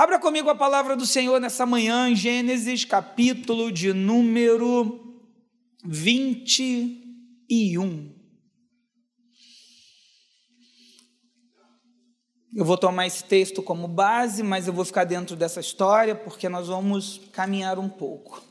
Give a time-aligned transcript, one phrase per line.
[0.00, 5.20] Abra comigo a palavra do Senhor nessa manhã, em Gênesis, capítulo de número
[5.84, 8.18] 21.
[12.56, 16.48] Eu vou tomar esse texto como base, mas eu vou ficar dentro dessa história porque
[16.48, 18.42] nós vamos caminhar um pouco.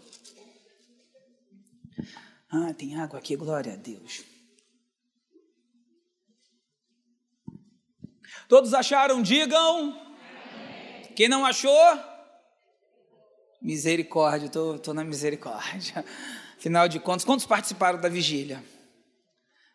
[2.52, 4.24] Ah, tem água aqui, glória a Deus.
[8.48, 9.24] Todos acharam?
[9.24, 10.09] Digam.
[11.20, 12.00] Quem não achou?
[13.62, 16.06] Misericórdia, estou na misericórdia.
[16.58, 18.64] Afinal de contas, quantos participaram da vigília?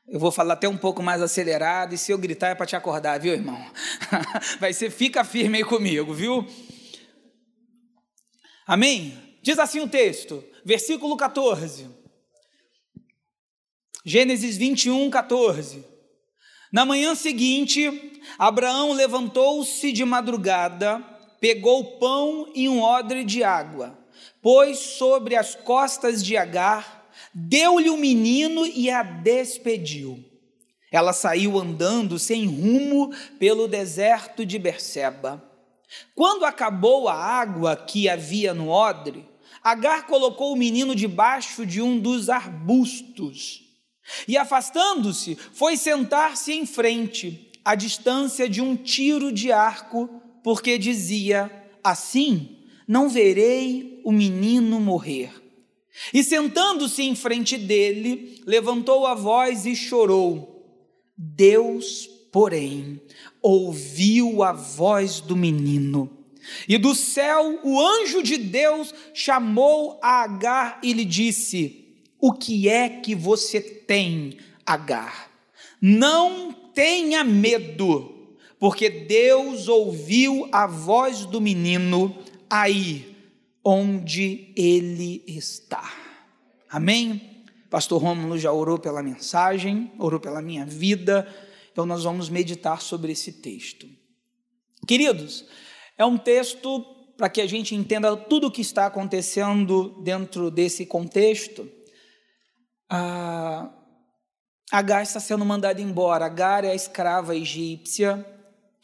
[0.09, 2.75] Eu vou falar até um pouco mais acelerado, e se eu gritar é para te
[2.75, 3.63] acordar, viu, irmão?
[4.59, 6.47] Vai ser, fica firme aí comigo, viu?
[8.67, 9.39] Amém?
[9.43, 11.91] Diz assim o texto, versículo 14.
[14.03, 15.85] Gênesis 21, 14.
[16.73, 21.13] Na manhã seguinte, Abraão levantou-se de madrugada
[21.45, 23.99] pegou pão e um odre de água,
[24.41, 30.25] pôs sobre as costas de Agar, deu-lhe o menino e a despediu.
[30.91, 35.45] Ela saiu andando sem rumo pelo deserto de Berseba.
[36.15, 39.29] Quando acabou a água que havia no odre,
[39.63, 43.61] Agar colocou o menino debaixo de um dos arbustos
[44.27, 51.51] e, afastando-se, foi sentar-se em frente, à distância de um tiro de arco porque dizia:
[51.83, 55.33] Assim não verei o menino morrer.
[56.13, 60.63] E sentando-se em frente dele, levantou a voz e chorou.
[61.17, 63.01] Deus, porém,
[63.41, 66.11] ouviu a voz do menino.
[66.69, 72.69] E do céu o anjo de Deus chamou a Agar e lhe disse: O que
[72.69, 74.37] é que você tem,
[74.67, 75.31] Agar?
[75.81, 78.14] Não tenha medo
[78.59, 82.17] porque Deus ouviu a voz do menino
[82.49, 83.17] aí
[83.65, 85.93] onde ele está.
[86.71, 87.45] Amém?
[87.71, 91.27] Pastor Rômulo já orou pela mensagem, orou pela minha vida,
[91.73, 93.89] então nós vamos meditar sobre esse texto.
[94.87, 95.45] Queridos,
[95.97, 96.81] é um texto
[97.17, 101.69] para que a gente entenda tudo o que está acontecendo dentro desse contexto.
[102.89, 103.73] Ah,
[104.71, 106.27] Agar está sendo mandada embora.
[106.27, 108.34] Agar é a escrava egípcia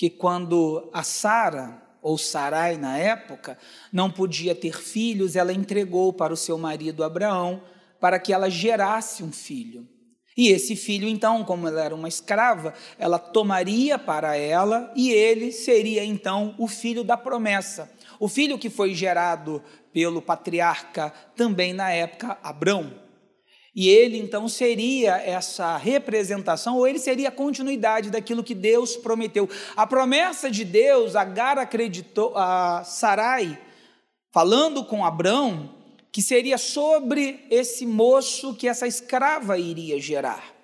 [0.00, 3.59] que quando a Sara, ou Sarai na época,
[3.93, 7.61] não podia ter filhos, ela entregou para o seu marido Abraão
[8.00, 9.87] para que ela gerasse um filho.
[10.34, 15.53] E esse filho, então, como ela era uma escrava, ela tomaria para ela e ele
[15.53, 17.93] seria então o filho da promessa.
[18.19, 19.62] O filho que foi gerado
[19.93, 23.09] pelo patriarca também na época, Abrão.
[23.75, 29.48] E ele então seria essa representação, ou ele seria a continuidade daquilo que Deus prometeu.
[29.76, 33.58] A promessa de Deus, Agar acreditou, a Sarai,
[34.32, 35.70] falando com Abrão,
[36.12, 40.60] que seria sobre esse moço que essa escrava iria gerar.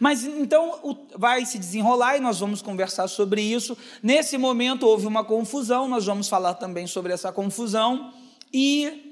[0.00, 3.76] Mas então vai se desenrolar e nós vamos conversar sobre isso.
[4.02, 8.12] Nesse momento houve uma confusão, nós vamos falar também sobre essa confusão.
[8.50, 9.03] E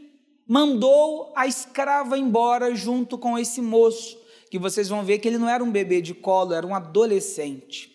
[0.53, 4.19] mandou a escrava embora junto com esse moço,
[4.51, 7.91] que vocês vão ver que ele não era um bebê de colo, era um adolescente.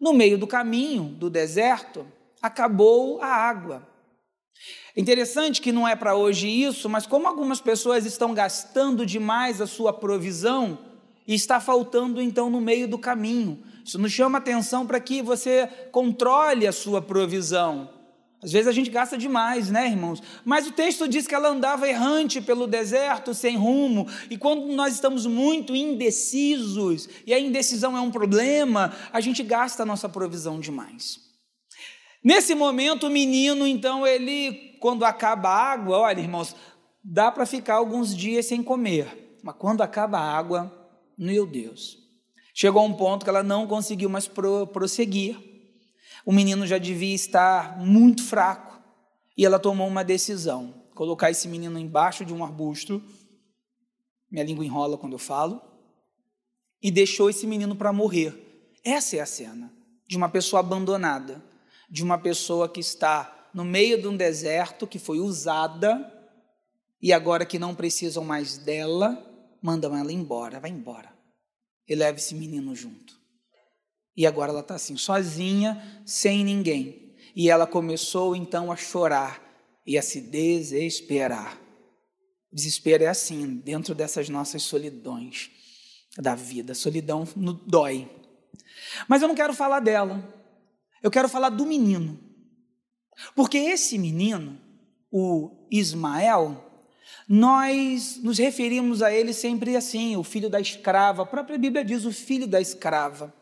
[0.00, 2.04] No meio do caminho, do deserto,
[2.42, 3.86] acabou a água.
[4.96, 9.66] Interessante que não é para hoje isso, mas como algumas pessoas estão gastando demais a
[9.68, 10.76] sua provisão
[11.28, 13.62] e está faltando então no meio do caminho.
[13.84, 17.93] Isso nos chama atenção para que você controle a sua provisão.
[18.44, 20.22] Às vezes a gente gasta demais, né, irmãos?
[20.44, 24.92] Mas o texto diz que ela andava errante pelo deserto, sem rumo, e quando nós
[24.92, 30.60] estamos muito indecisos, e a indecisão é um problema, a gente gasta a nossa provisão
[30.60, 31.20] demais.
[32.22, 36.54] Nesse momento, o menino, então, ele, quando acaba a água, olha, irmãos,
[37.02, 40.70] dá para ficar alguns dias sem comer, mas quando acaba a água,
[41.16, 41.96] meu Deus,
[42.52, 45.53] chegou a um ponto que ela não conseguiu mais prosseguir
[46.24, 48.80] o menino já devia estar muito fraco
[49.36, 53.02] e ela tomou uma decisão: colocar esse menino embaixo de um arbusto.
[54.30, 55.60] Minha língua enrola quando eu falo.
[56.82, 58.72] E deixou esse menino para morrer.
[58.84, 59.72] Essa é a cena
[60.06, 61.42] de uma pessoa abandonada,
[61.88, 66.10] de uma pessoa que está no meio de um deserto, que foi usada
[67.00, 69.22] e agora que não precisam mais dela,
[69.62, 71.12] mandam ela embora, vai embora.
[71.86, 73.23] E leva esse menino junto.
[74.16, 77.14] E agora ela está assim, sozinha, sem ninguém.
[77.34, 79.42] E ela começou então a chorar
[79.86, 81.60] e a se desesperar.
[82.52, 85.50] Desespero é assim, dentro dessas nossas solidões
[86.16, 86.74] da vida.
[86.74, 87.26] Solidão
[87.66, 88.08] dói.
[89.08, 90.22] Mas eu não quero falar dela.
[91.02, 92.18] Eu quero falar do menino.
[93.34, 94.58] Porque esse menino,
[95.10, 96.64] o Ismael,
[97.28, 101.22] nós nos referimos a ele sempre assim, o filho da escrava.
[101.22, 103.34] A própria Bíblia diz o filho da escrava.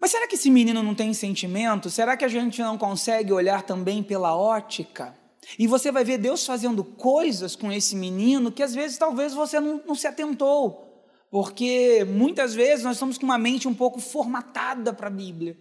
[0.00, 1.90] Mas será que esse menino não tem sentimento?
[1.90, 5.16] Será que a gente não consegue olhar também pela ótica?
[5.58, 9.60] E você vai ver Deus fazendo coisas com esse menino que às vezes talvez você
[9.60, 10.86] não, não se atentou.
[11.30, 15.56] Porque muitas vezes nós estamos com uma mente um pouco formatada para a Bíblia.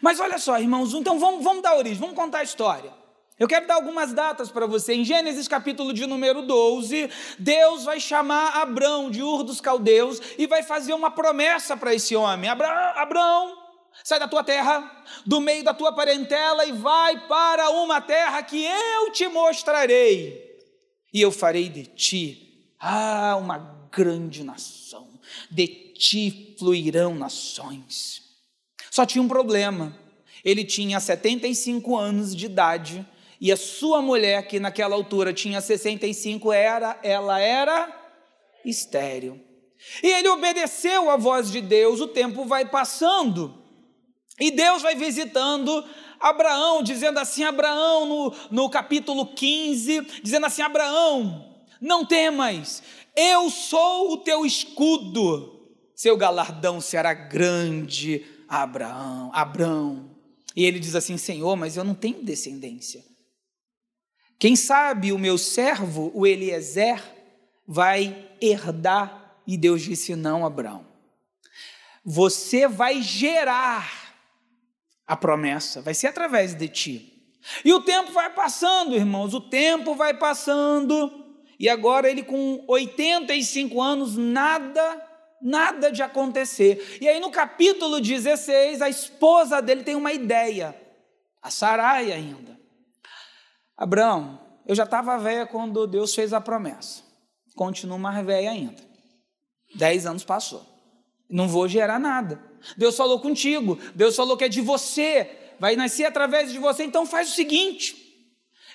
[0.00, 2.92] Mas olha só, irmãos, então vamos, vamos dar origem, vamos contar a história.
[3.38, 4.94] Eu quero dar algumas datas para você.
[4.94, 10.46] Em Gênesis capítulo de número 12, Deus vai chamar Abrão de Ur dos Caldeus e
[10.46, 12.48] vai fazer uma promessa para esse homem.
[12.48, 13.54] Abrão,
[14.02, 18.64] sai da tua terra, do meio da tua parentela e vai para uma terra que
[18.64, 20.42] eu te mostrarei.
[21.12, 23.58] E eu farei de ti, ah, uma
[23.92, 25.06] grande nação.
[25.50, 28.22] De ti fluirão nações.
[28.90, 29.94] Só tinha um problema.
[30.42, 33.06] Ele tinha 75 anos de idade
[33.40, 37.94] e a sua mulher, que naquela altura tinha 65, era, ela era
[38.64, 39.40] estéril.
[40.02, 43.62] E ele obedeceu à voz de Deus, o tempo vai passando,
[44.40, 45.84] e Deus vai visitando
[46.20, 52.82] Abraão, dizendo assim: Abraão, no, no capítulo 15, dizendo assim: Abraão, não temas,
[53.14, 60.10] eu sou o teu escudo, seu galardão será grande, Abraão, Abraão.
[60.54, 63.04] E ele diz assim: Senhor, mas eu não tenho descendência.
[64.38, 67.02] Quem sabe o meu servo, o Eliezer,
[67.66, 69.40] vai herdar.
[69.46, 70.86] E Deus disse: Não, Abraão.
[72.04, 74.14] Você vai gerar
[75.06, 77.12] a promessa, vai ser através de ti.
[77.64, 81.24] E o tempo vai passando, irmãos, o tempo vai passando.
[81.58, 85.02] E agora ele com 85 anos, nada,
[85.40, 86.98] nada de acontecer.
[87.00, 90.76] E aí no capítulo 16, a esposa dele tem uma ideia,
[91.40, 92.56] a Sarai ainda.
[93.76, 97.02] Abraão, eu já estava velha quando Deus fez a promessa.
[97.54, 98.82] Continuo mais velha ainda.
[99.74, 100.64] Dez anos passou.
[101.28, 102.40] Não vou gerar nada.
[102.76, 103.78] Deus falou contigo.
[103.94, 105.54] Deus falou que é de você.
[105.58, 106.84] Vai nascer através de você.
[106.84, 108.06] Então faz o seguinte: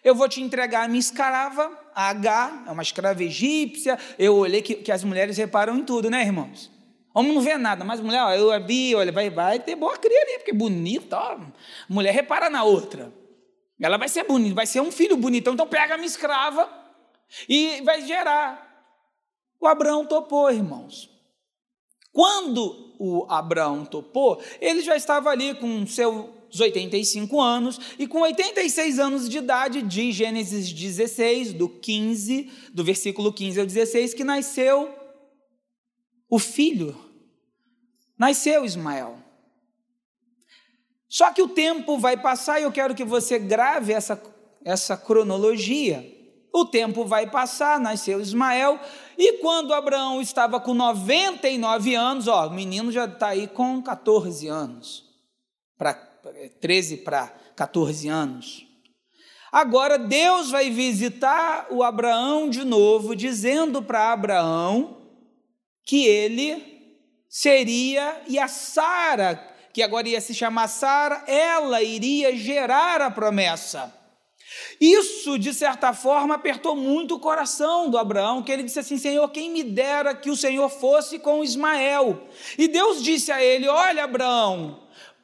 [0.04, 3.98] eu vou te entregar a minha escrava, a H, é uma escrava egípcia.
[4.18, 6.72] Eu olhei que, que as mulheres reparam em tudo, né, irmãos?
[7.14, 10.22] Homem não vê nada, mas mulher, ó, eu vi, olha, vai, vai ter boa cria
[10.22, 11.40] ali, porque bonita, ó.
[11.90, 13.12] Mulher repara na outra.
[13.82, 15.54] Ela vai ser bonita, vai ser um filho bonitão.
[15.54, 16.70] Então pega a minha escrava
[17.50, 18.70] e vai gerar.
[19.60, 21.10] O Abraão topou, irmãos.
[22.12, 29.00] Quando o Abraão topou, ele já estava ali com seus 85 anos, e com 86
[29.00, 34.94] anos de idade, de Gênesis 16, do 15, do versículo 15 ao 16, que nasceu
[36.30, 36.98] o filho,
[38.18, 39.21] nasceu Ismael.
[41.12, 44.20] Só que o tempo vai passar e eu quero que você grave essa,
[44.64, 46.10] essa cronologia.
[46.54, 48.80] O tempo vai passar, nasceu Ismael,
[49.18, 54.48] e quando Abraão estava com 99 anos, ó, o menino já está aí com 14
[54.48, 55.04] anos,
[55.78, 55.94] para
[56.62, 57.28] 13 para
[57.58, 58.66] 14 anos.
[59.52, 64.98] Agora Deus vai visitar o Abraão de novo, dizendo para Abraão
[65.84, 73.02] que ele seria e a Sara que agora ia se chamar Sara, ela iria gerar
[73.02, 73.94] a promessa.
[74.80, 79.28] Isso, de certa forma, apertou muito o coração do Abraão, que ele disse assim: Senhor,
[79.30, 82.28] quem me dera que o Senhor fosse com Ismael.
[82.58, 84.81] E Deus disse a ele: Olha, Abraão,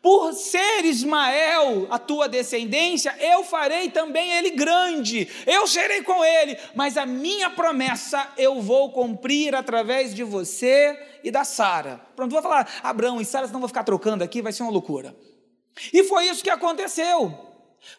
[0.08, 6.58] por ser Ismael a tua descendência, eu farei também ele grande, eu serei com ele,
[6.74, 12.00] mas a minha promessa eu vou cumprir através de você e da Sara.
[12.16, 15.14] Pronto, vou falar, Abraão e Sara, não vou ficar trocando aqui, vai ser uma loucura.
[15.92, 17.38] E foi isso que aconteceu.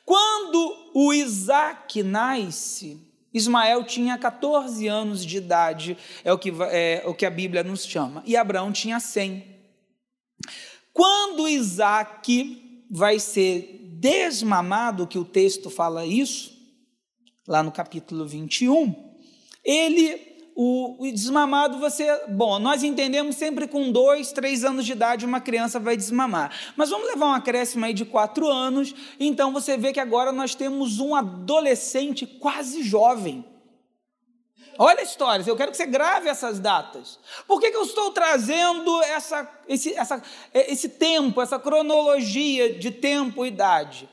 [0.02, 7.12] Quando o Isaac nasce, Ismael tinha 14 anos de idade, é o que, é, o
[7.12, 9.57] que a Bíblia nos chama, e Abraão tinha 100.
[10.98, 16.52] Quando Isaac vai ser desmamado, que o texto fala isso,
[17.46, 18.92] lá no capítulo 21,
[19.64, 20.20] ele,
[20.56, 25.78] o, desmamado, você, bom, nós entendemos sempre com dois, três anos de idade uma criança
[25.78, 30.00] vai desmamar, mas vamos levar um acréscimo aí de quatro anos, então você vê que
[30.00, 33.44] agora nós temos um adolescente quase jovem,
[34.80, 37.18] Olha a história, eu quero que você grave essas datas.
[37.48, 40.22] Por que, que eu estou trazendo essa, esse, essa,
[40.54, 44.08] esse tempo, essa cronologia de tempo e idade?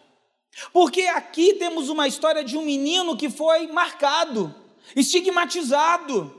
[0.74, 4.55] Porque aqui temos uma história de um menino que foi marcado,
[4.95, 6.34] estigmatizado.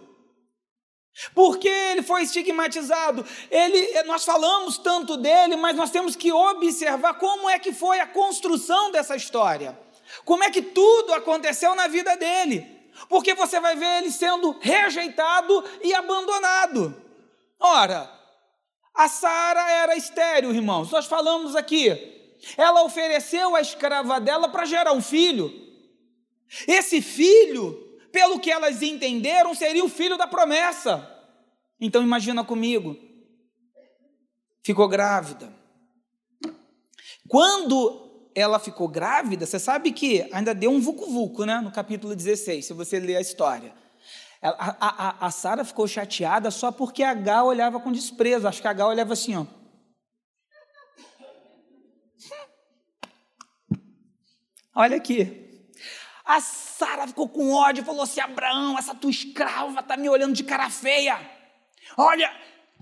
[1.32, 3.24] Por que ele foi estigmatizado?
[3.48, 8.06] Ele, nós falamos tanto dele, mas nós temos que observar como é que foi a
[8.08, 9.78] construção dessa história.
[10.24, 12.75] Como é que tudo aconteceu na vida dele?
[13.08, 17.02] Porque você vai ver ele sendo rejeitado e abandonado.
[17.58, 18.10] Ora,
[18.94, 20.90] a Sara era estéril, irmãos.
[20.90, 21.88] Nós falamos aqui.
[22.56, 25.52] Ela ofereceu a escrava dela para gerar um filho.
[26.66, 27.86] Esse filho
[28.16, 31.06] pelo que elas entenderam, seria o filho da promessa.
[31.78, 32.96] Então imagina comigo.
[34.62, 35.52] Ficou grávida.
[37.28, 38.05] Quando
[38.36, 41.58] ela ficou grávida, você sabe que ainda deu um vucu-vucu, né?
[41.58, 43.72] No capítulo 16, se você ler a história.
[44.42, 48.46] A, a, a Sara ficou chateada só porque a Gá olhava com desprezo.
[48.46, 49.46] Acho que a Gá olhava assim, ó.
[54.74, 55.70] Olha aqui.
[56.22, 60.34] A Sara ficou com ódio e falou assim: Abraão, essa tua escrava está me olhando
[60.34, 61.18] de cara feia.
[61.96, 62.30] Olha,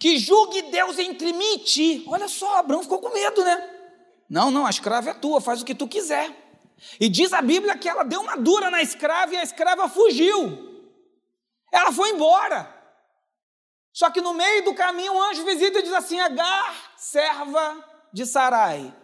[0.00, 2.04] que julgue Deus entre mim e ti.
[2.08, 3.73] Olha só, Abraão ficou com medo, né?
[4.28, 6.44] Não, não, a escrava é tua, faz o que tu quiser.
[6.98, 10.74] E diz a Bíblia que ela deu uma dura na escrava e a escrava fugiu.
[11.72, 12.72] Ela foi embora.
[13.92, 18.26] Só que no meio do caminho o anjo visita e diz assim: Agar, serva de
[18.26, 18.94] Sarai,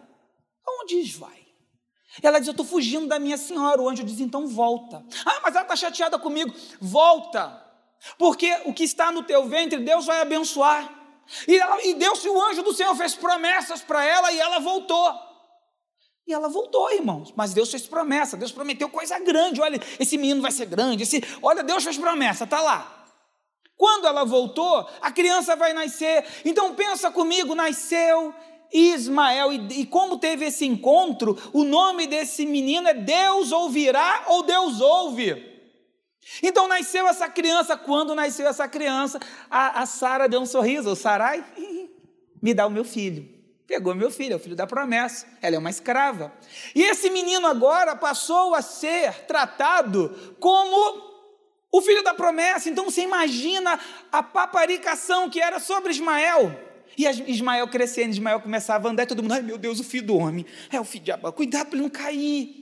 [0.65, 1.47] aonde vai?
[2.21, 3.81] Ela diz: Eu estou fugindo da minha senhora.
[3.81, 5.05] O anjo diz: Então volta.
[5.25, 6.53] Ah, mas ela está chateada comigo.
[6.79, 7.65] Volta,
[8.17, 11.00] porque o que está no teu ventre, Deus vai abençoar.
[11.47, 15.13] E, ela, e Deus, o anjo do Senhor, fez promessas para ela e ela voltou.
[16.27, 17.33] E ela voltou, irmãos.
[17.35, 18.37] Mas Deus fez promessa.
[18.37, 19.61] Deus prometeu coisa grande.
[19.61, 21.03] Olha, esse menino vai ser grande.
[21.03, 22.43] Esse, olha, Deus fez promessa.
[22.43, 23.05] Está lá.
[23.75, 26.25] Quando ela voltou, a criança vai nascer.
[26.45, 28.33] Então pensa comigo, nasceu
[28.71, 29.51] Ismael.
[29.51, 34.79] E, e, como teve esse encontro, o nome desse menino é Deus ouvirá ou Deus
[34.79, 35.50] ouve.
[36.41, 37.77] Então nasceu essa criança.
[37.77, 40.89] Quando nasceu essa criança, a, a Sara deu um sorriso.
[40.89, 41.43] O Sarai,
[42.41, 43.29] me dá o meu filho.
[43.67, 45.25] Pegou meu filho, é o filho da promessa.
[45.41, 46.31] Ela é uma escrava.
[46.75, 51.11] E esse menino agora passou a ser tratado como
[51.71, 52.69] o filho da promessa.
[52.69, 53.79] Então você imagina
[54.11, 56.53] a paparicação que era sobre Ismael.
[56.97, 60.07] E Ismael crescendo, Ismael começava a andar e todo mundo, ai meu Deus, o filho
[60.07, 62.61] do homem, é o filho de Abraão, cuidado para ele não cair.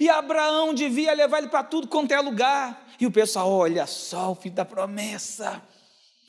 [0.00, 2.87] E Abraão devia levar ele para tudo quanto é lugar.
[3.00, 5.62] E o pessoal, olha só, o filho da promessa.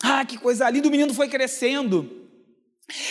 [0.03, 2.27] Ah, que coisa linda, o menino foi crescendo.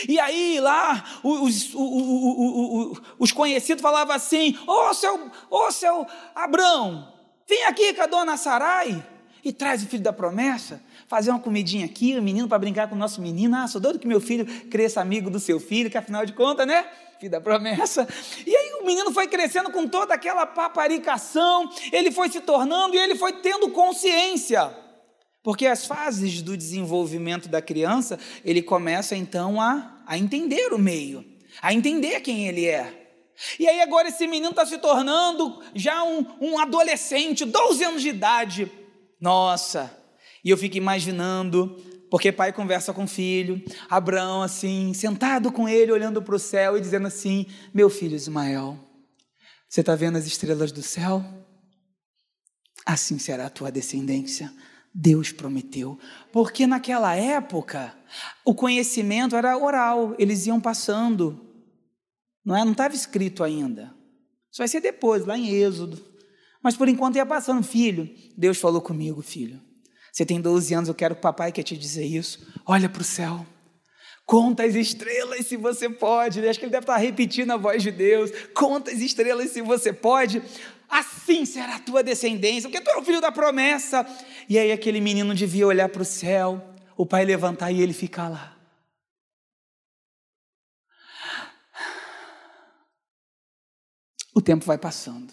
[0.08, 6.06] E aí lá os, os, os, os conhecidos falavam assim: Ô oh, seu, oh, seu
[6.34, 7.12] Abraão,
[7.48, 9.04] vem aqui com a dona Sarai
[9.44, 12.88] e traz o filho da promessa fazer uma comidinha aqui, o um menino para brincar
[12.88, 13.56] com o nosso menino.
[13.56, 16.66] Ah, sou doido que meu filho cresça amigo do seu filho, que afinal de contas,
[16.66, 16.84] né?
[17.18, 18.06] Filho da promessa.
[18.46, 22.98] E aí o menino foi crescendo com toda aquela paparicação, ele foi se tornando e
[22.98, 24.74] ele foi tendo consciência.
[25.42, 31.24] Porque as fases do desenvolvimento da criança, ele começa então a, a entender o meio,
[31.62, 33.06] a entender quem ele é.
[33.58, 38.08] E aí agora esse menino está se tornando já um, um adolescente, 12 anos de
[38.08, 38.70] idade.
[39.20, 39.96] Nossa,
[40.44, 41.76] e eu fico imaginando,
[42.10, 46.76] porque pai conversa com o filho, Abraão assim, sentado com ele, olhando para o céu
[46.76, 48.78] e dizendo assim: Meu filho Ismael,
[49.68, 51.24] você está vendo as estrelas do céu?
[52.86, 54.52] Assim será a tua descendência.
[54.94, 55.98] Deus prometeu.
[56.32, 57.94] Porque naquela época,
[58.44, 61.38] o conhecimento era oral, eles iam passando.
[62.44, 62.64] Não é?
[62.64, 63.94] Não estava escrito ainda.
[64.50, 66.02] Isso vai ser depois, lá em Êxodo.
[66.62, 68.08] Mas por enquanto ia passando, filho.
[68.36, 69.60] Deus falou comigo, filho.
[70.18, 72.44] Você tem 12 anos, eu quero que o papai quer te dizer isso.
[72.66, 73.46] Olha para o céu.
[74.26, 76.40] Conta as estrelas se você pode.
[76.40, 78.32] Acho que ele deve estar repetindo a voz de Deus.
[78.52, 80.42] Conta as estrelas se você pode.
[80.88, 84.04] Assim será a tua descendência, porque tu é o filho da promessa.
[84.48, 88.28] E aí aquele menino devia olhar para o céu, o pai levantar e ele ficar
[88.28, 88.58] lá.
[94.34, 95.32] O tempo vai passando.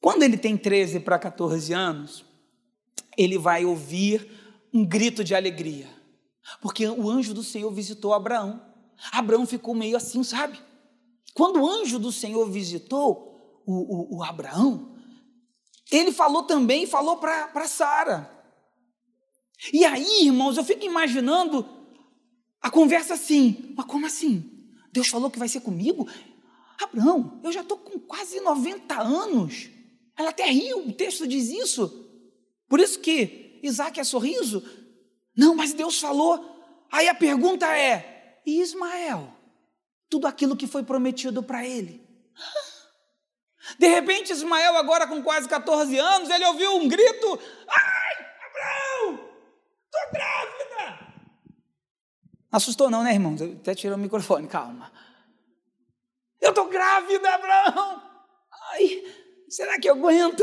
[0.00, 2.30] Quando ele tem 13 para 14 anos,
[3.16, 4.28] ele vai ouvir
[4.72, 5.88] um grito de alegria,
[6.60, 8.60] porque o anjo do Senhor visitou Abraão.
[9.12, 10.58] Abraão ficou meio assim, sabe?
[11.34, 14.96] Quando o anjo do Senhor visitou o, o, o Abraão,
[15.90, 18.30] ele falou também, falou para Sara.
[19.72, 21.66] E aí, irmãos, eu fico imaginando
[22.60, 24.50] a conversa assim: mas como assim?
[24.92, 26.08] Deus falou que vai ser comigo?
[26.82, 29.68] Abraão, eu já estou com quase 90 anos.
[30.16, 32.02] Ela até riu, o texto diz isso.
[32.72, 34.64] Por isso que Isaac é sorriso?
[35.36, 36.42] Não, mas Deus falou.
[36.90, 39.30] Aí a pergunta é: e Ismael?
[40.08, 42.02] Tudo aquilo que foi prometido para ele.
[43.78, 47.38] De repente, Ismael, agora com quase 14 anos, ele ouviu um grito:
[47.68, 49.28] Ai, Abraão,
[49.84, 51.14] estou grávida!
[52.50, 53.36] Assustou, não, né, irmão?
[53.60, 54.90] Até tirou o microfone, calma.
[56.40, 58.02] Eu estou grávida, Abraão!
[58.70, 59.04] Ai,
[59.50, 60.42] será que eu aguento?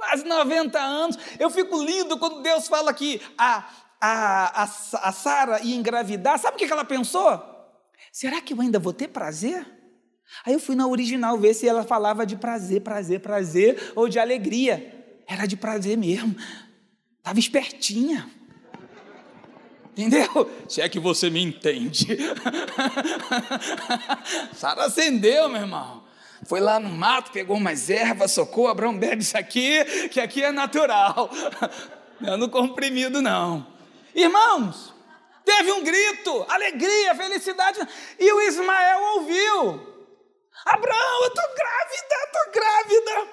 [0.00, 1.18] Quase 90 anos.
[1.38, 3.68] Eu fico lindo quando Deus fala que a,
[4.00, 6.38] a, a, a Sara ia engravidar.
[6.38, 7.38] Sabe o que ela pensou?
[8.10, 9.66] Será que eu ainda vou ter prazer?
[10.46, 14.18] Aí eu fui na original ver se ela falava de prazer, prazer, prazer ou de
[14.18, 15.20] alegria.
[15.28, 16.34] Era de prazer mesmo.
[17.18, 18.26] Estava espertinha.
[19.92, 20.50] Entendeu?
[20.66, 22.16] Se é que você me entende.
[24.56, 26.04] Sara acendeu, meu irmão.
[26.46, 30.50] Foi lá no mato, pegou umas ervas, socou, Abraão bebe isso aqui, que aqui é
[30.50, 31.30] natural.
[32.20, 33.66] Não no comprimido, não.
[34.14, 34.94] Irmãos,
[35.42, 37.80] teve um grito, alegria, felicidade,
[38.18, 39.90] e o Ismael ouviu.
[40.66, 43.28] Abraão, eu estou grávida, estou grávida.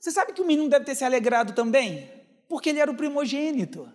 [0.00, 2.10] Você sabe que o menino deve ter se alegrado também?
[2.48, 3.88] Porque ele era o primogênito.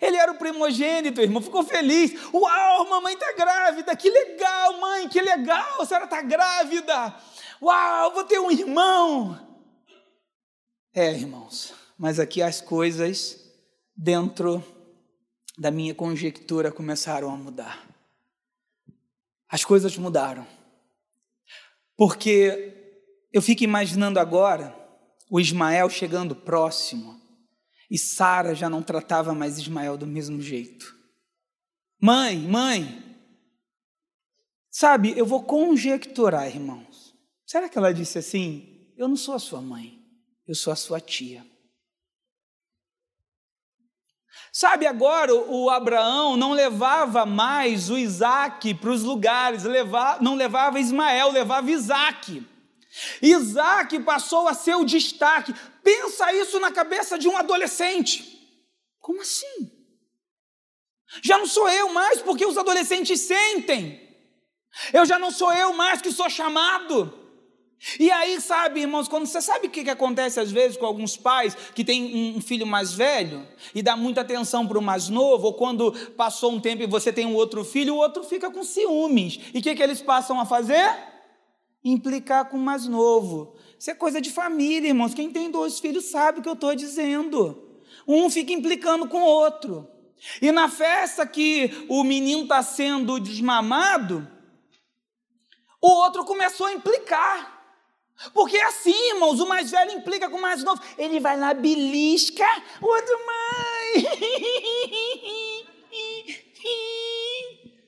[0.00, 2.12] Ele era o primogênito, irmão, ficou feliz.
[2.32, 7.14] Uau, mamãe está grávida, que legal, mãe, que legal, a senhora está grávida.
[7.62, 9.40] Uau, vou ter um irmão.
[10.94, 13.38] É, irmãos, mas aqui as coisas
[13.94, 14.64] dentro
[15.58, 17.86] da minha conjectura começaram a mudar.
[19.48, 20.46] As coisas mudaram.
[21.96, 22.74] Porque
[23.32, 24.74] eu fico imaginando agora
[25.30, 27.20] o Ismael chegando próximo
[27.90, 30.94] e Sara já não tratava mais Ismael do mesmo jeito.
[32.00, 33.02] Mãe, mãe,
[34.70, 36.85] sabe, eu vou conjecturar, irmãos.
[37.46, 38.92] Será que ela disse assim?
[38.96, 40.02] Eu não sou a sua mãe,
[40.46, 41.46] eu sou a sua tia.
[44.52, 49.64] Sabe, agora o Abraão não levava mais o Isaac para os lugares,
[50.20, 52.42] não levava Ismael, levava Isaac.
[53.20, 55.54] Isaac passou a ser o destaque.
[55.82, 58.34] Pensa isso na cabeça de um adolescente.
[58.98, 59.70] Como assim?
[61.22, 64.02] Já não sou eu mais, porque os adolescentes sentem.
[64.92, 67.25] Eu já não sou eu mais que sou chamado.
[68.00, 71.16] E aí, sabe, irmãos, quando você sabe o que, que acontece às vezes com alguns
[71.16, 75.48] pais que têm um filho mais velho e dá muita atenção para o mais novo,
[75.48, 78.64] ou quando passou um tempo e você tem um outro filho, o outro fica com
[78.64, 79.38] ciúmes.
[79.52, 80.90] E o que, que eles passam a fazer?
[81.84, 83.54] Implicar com o mais novo.
[83.78, 85.14] Isso é coisa de família, irmãos.
[85.14, 87.62] Quem tem dois filhos sabe o que eu estou dizendo.
[88.08, 89.86] Um fica implicando com o outro.
[90.40, 94.26] E na festa que o menino está sendo desmamado,
[95.80, 97.55] o outro começou a implicar.
[98.32, 100.82] Porque é assim, irmãos, o mais velho implica com o mais novo.
[100.96, 102.46] Ele vai lá, belisca,
[102.80, 104.06] o outro, mãe.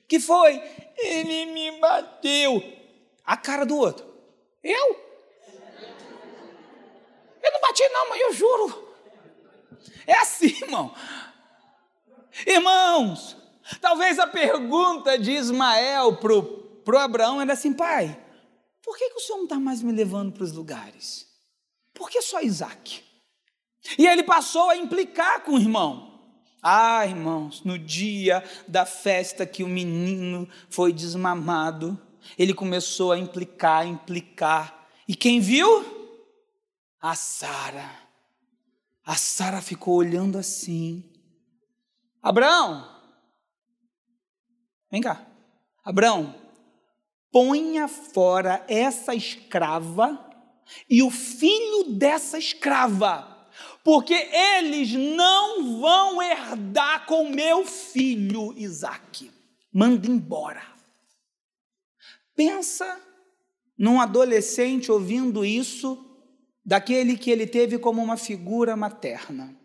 [0.07, 0.61] Que foi?
[0.97, 2.63] Ele me bateu.
[3.25, 4.07] A cara do outro.
[4.63, 5.09] Eu?
[7.41, 8.95] Eu não bati, não, mãe, eu juro.
[10.05, 10.93] É assim, irmão.
[12.45, 13.35] Irmãos,
[13.81, 18.28] talvez a pergunta de Ismael para o Abraão era assim, pai
[18.83, 21.27] por que, que o senhor não está mais me levando para os lugares?
[21.93, 23.03] Por que só Isaac?
[23.97, 26.09] E ele passou a implicar com o irmão.
[26.61, 31.99] Ah, irmãos, no dia da festa que o menino foi desmamado,
[32.37, 34.87] ele começou a implicar, implicar.
[35.07, 35.97] E quem viu?
[37.01, 37.89] A Sara.
[39.05, 41.03] A Sara ficou olhando assim.
[42.21, 42.87] Abraão,
[44.91, 45.25] vem cá.
[45.83, 46.35] Abraão,
[47.31, 50.29] ponha fora essa escrava
[50.89, 53.49] e o filho dessa escrava,
[53.83, 59.31] porque eles não vão herdar com meu filho Isaque.
[59.71, 60.63] Manda embora.
[62.35, 62.99] Pensa
[63.77, 66.05] num adolescente ouvindo isso
[66.65, 69.58] daquele que ele teve como uma figura materna.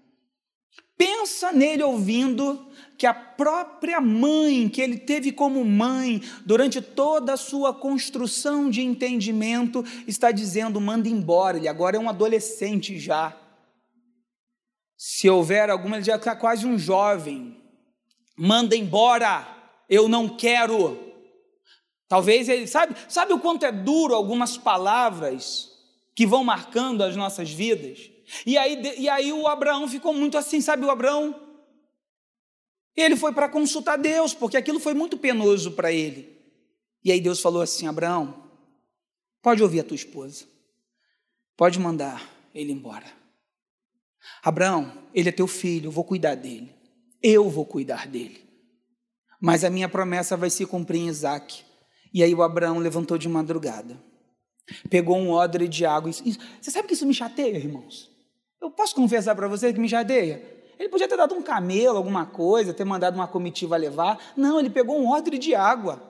[0.97, 7.37] Pensa nele ouvindo que a própria mãe, que ele teve como mãe durante toda a
[7.37, 13.37] sua construção de entendimento, está dizendo: manda embora, ele agora é um adolescente já.
[14.97, 17.61] Se houver alguma, ele já está quase um jovem.
[18.37, 19.47] Manda embora,
[19.89, 20.99] eu não quero.
[22.09, 25.71] Talvez ele, sabe, sabe o quanto é duro algumas palavras
[26.15, 28.14] que vão marcando as nossas vidas?
[28.47, 31.41] E aí, e aí o Abraão ficou muito assim, sabe o Abraão?
[32.97, 36.35] Ele foi para consultar Deus, porque aquilo foi muito penoso para ele.
[37.05, 38.49] E aí Deus falou assim: Abraão,
[39.43, 40.47] pode ouvir a tua esposa,
[41.57, 42.23] pode mandar
[42.55, 43.07] ele embora.
[44.43, 46.73] Abraão, ele é teu filho, eu vou cuidar dele,
[47.23, 48.43] eu vou cuidar dele.
[49.41, 51.63] Mas a minha promessa vai se cumprir em Isaac.
[52.13, 54.01] E aí o Abraão levantou de madrugada,
[54.89, 56.11] pegou um odre de água.
[56.13, 58.14] Você sabe que isso me chateia, irmãos?
[58.65, 60.43] Eu posso confessar para vocês que me chateia?
[60.79, 64.19] Ele podia ter dado um camelo, alguma coisa, ter mandado uma comitiva levar.
[64.35, 66.03] Não, ele pegou um odre de água.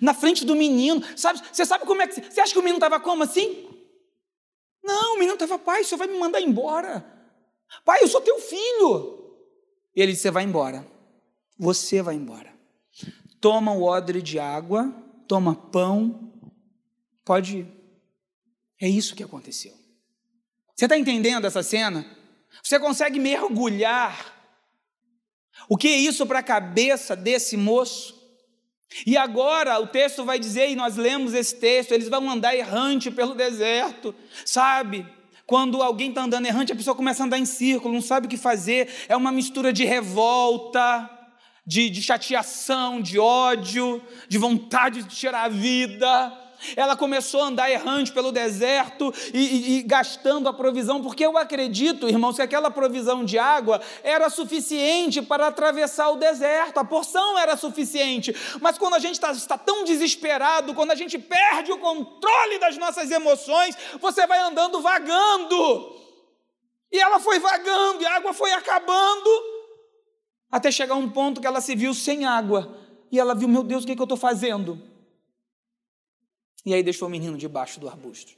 [0.00, 1.04] Na frente do menino.
[1.14, 2.14] Sabe, você sabe como é que.
[2.14, 3.68] Você acha que o menino estava como assim?
[4.82, 7.04] Não, o menino estava, pai, o senhor vai me mandar embora.
[7.84, 9.36] Pai, eu sou teu filho.
[9.94, 10.86] E ele disse: Você vai embora.
[11.58, 12.50] Você vai embora.
[13.42, 14.90] Toma o odre de água,
[15.28, 16.32] toma pão,
[17.26, 17.66] pode ir.
[18.80, 19.83] É isso que aconteceu.
[20.74, 22.04] Você está entendendo essa cena?
[22.62, 24.32] Você consegue mergulhar
[25.68, 28.22] o que é isso para a cabeça desse moço?
[29.06, 33.10] E agora o texto vai dizer, e nós lemos esse texto, eles vão andar errante
[33.10, 35.06] pelo deserto, sabe?
[35.46, 38.30] Quando alguém está andando errante, a pessoa começa a andar em círculo, não sabe o
[38.30, 41.10] que fazer, é uma mistura de revolta,
[41.66, 46.43] de, de chateação, de ódio, de vontade de tirar a vida
[46.76, 51.36] ela começou a andar errante pelo deserto e, e, e, gastando a provisão, porque eu
[51.36, 57.38] acredito, irmãos, que aquela provisão de água era suficiente para atravessar o deserto, a porção
[57.38, 58.34] era suficiente.
[58.60, 62.76] Mas quando a gente está, está tão desesperado, quando a gente perde o controle das
[62.76, 65.94] nossas emoções, você vai andando vagando.
[66.90, 69.30] E ela foi vagando, e a água foi acabando,
[70.50, 72.78] até chegar um ponto que ela se viu sem água.
[73.10, 74.93] E ela viu, meu Deus, o que, é que eu estou fazendo?
[76.64, 78.32] E aí deixou o menino debaixo do arbusto.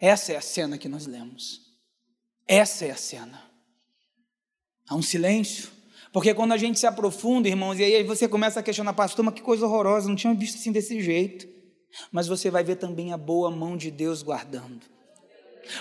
[0.00, 1.60] Essa é a cena que nós lemos.
[2.46, 3.42] Essa é a cena.
[4.88, 5.70] Há um silêncio.
[6.12, 9.34] Porque quando a gente se aprofunda, irmãos, e aí você começa a questionar, pastor, mas
[9.34, 11.48] que coisa horrorosa, não tinha visto assim desse jeito.
[12.10, 14.80] Mas você vai ver também a boa mão de Deus guardando.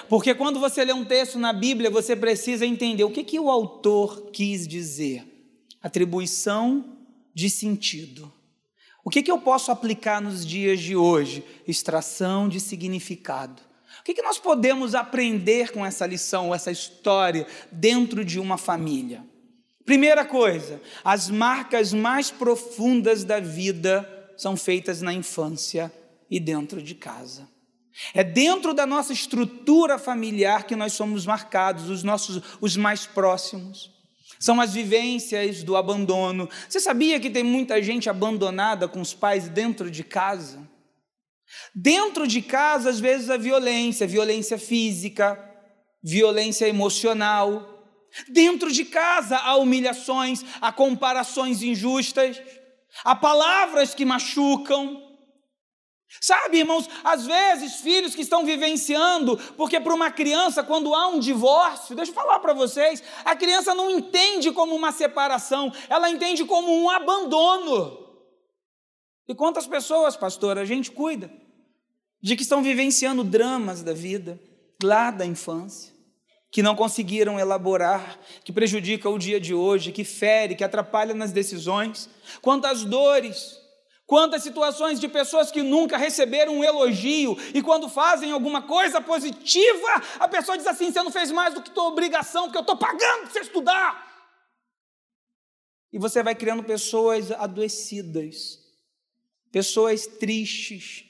[0.07, 3.49] Porque quando você lê um texto na Bíblia, você precisa entender o que, que o
[3.49, 5.25] autor quis dizer.
[5.81, 6.97] Atribuição
[7.33, 8.31] de sentido.
[9.03, 11.43] O que, que eu posso aplicar nos dias de hoje?
[11.67, 13.61] Extração de significado.
[13.99, 19.23] O que, que nós podemos aprender com essa lição, essa história, dentro de uma família?
[19.85, 25.91] Primeira coisa, as marcas mais profundas da vida são feitas na infância
[26.29, 27.47] e dentro de casa.
[28.13, 34.00] É dentro da nossa estrutura familiar que nós somos marcados, os nossos os mais próximos
[34.39, 36.49] são as vivências do abandono.
[36.67, 40.59] Você sabia que tem muita gente abandonada com os pais dentro de casa?
[41.75, 45.37] Dentro de casa, às vezes, a violência, violência física,
[46.03, 47.67] violência emocional.
[48.29, 52.41] Dentro de casa, há humilhações, há comparações injustas,
[53.03, 55.10] há palavras que machucam,
[56.19, 61.19] Sabe, irmãos, às vezes filhos que estão vivenciando, porque para uma criança, quando há um
[61.19, 66.43] divórcio, deixa eu falar para vocês, a criança não entende como uma separação, ela entende
[66.43, 67.97] como um abandono.
[69.27, 71.31] E quantas pessoas, pastor, a gente cuida
[72.21, 74.39] de que estão vivenciando dramas da vida,
[74.83, 75.93] lá da infância,
[76.51, 81.31] que não conseguiram elaborar, que prejudica o dia de hoje, que fere, que atrapalha nas
[81.31, 82.09] decisões,
[82.41, 83.60] quantas dores
[84.11, 89.87] Quantas situações de pessoas que nunca receberam um elogio e quando fazem alguma coisa positiva,
[90.19, 92.75] a pessoa diz assim: você não fez mais do que tua obrigação, porque eu estou
[92.75, 94.05] pagando para você estudar.
[95.93, 98.59] E você vai criando pessoas adoecidas,
[99.49, 101.05] pessoas tristes,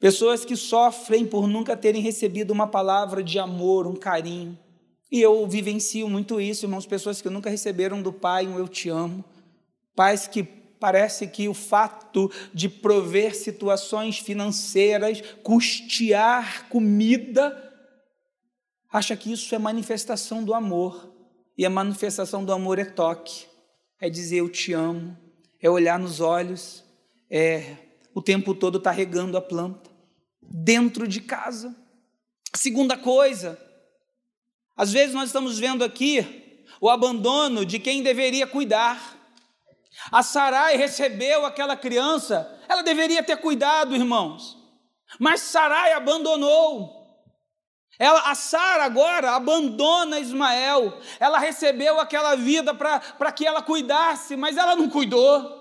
[0.00, 4.58] pessoas que sofrem por nunca terem recebido uma palavra de amor, um carinho.
[5.08, 8.88] E eu vivencio muito isso, irmãos, pessoas que nunca receberam do pai um eu te
[8.88, 9.24] amo,
[9.94, 17.70] pais que parece que o fato de prover situações financeiras, custear comida,
[18.90, 21.08] acha que isso é manifestação do amor.
[21.56, 23.44] E a manifestação do amor é toque,
[24.00, 25.16] é dizer eu te amo,
[25.60, 26.82] é olhar nos olhos,
[27.30, 27.76] é
[28.14, 29.90] o tempo todo estar tá regando a planta,
[30.40, 31.76] dentro de casa.
[32.54, 33.60] Segunda coisa,
[34.74, 39.19] às vezes nós estamos vendo aqui o abandono de quem deveria cuidar.
[40.10, 44.56] A Sarai recebeu aquela criança, ela deveria ter cuidado, irmãos.
[45.18, 47.00] Mas Sarai abandonou.
[47.98, 50.98] Ela, a Sara agora abandona Ismael.
[51.20, 55.60] Ela recebeu aquela vida para que ela cuidasse, mas ela não cuidou.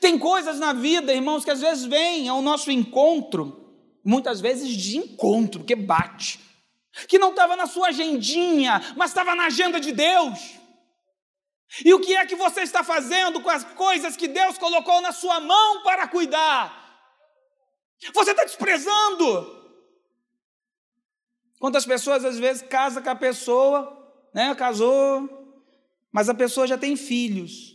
[0.00, 4.96] Tem coisas na vida, irmãos, que às vezes vêm ao nosso encontro, muitas vezes de
[4.96, 6.40] encontro, que bate,
[7.06, 10.58] que não estava na sua agendinha, mas estava na agenda de Deus.
[11.84, 15.12] E o que é que você está fazendo com as coisas que Deus colocou na
[15.12, 16.82] sua mão para cuidar?
[18.12, 19.64] Você está desprezando.
[21.58, 24.54] Quantas pessoas às vezes casam com a pessoa, né?
[24.54, 25.28] Casou,
[26.12, 27.74] mas a pessoa já tem filhos.